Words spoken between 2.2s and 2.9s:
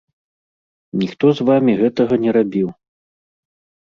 не рабіў.